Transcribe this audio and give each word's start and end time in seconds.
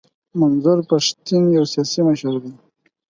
منظور 0.39 0.77
پښتین 0.89 1.43
یو 1.55 1.65
سیاسي 1.73 1.99
مشر 2.07 2.33
دی. 2.43 2.51